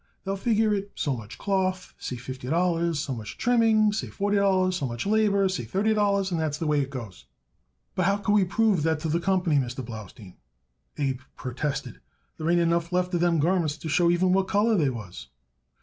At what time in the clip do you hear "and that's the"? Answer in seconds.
6.31-6.65